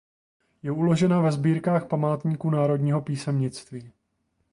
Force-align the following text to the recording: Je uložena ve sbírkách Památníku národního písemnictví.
Je 0.63 0.71
uložena 0.71 1.21
ve 1.21 1.31
sbírkách 1.31 1.87
Památníku 1.87 2.49
národního 2.49 3.01
písemnictví. 3.01 3.91